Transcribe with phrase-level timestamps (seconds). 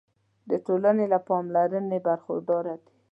[0.49, 2.93] د ټولنې له پاملرنې برخورداره دي.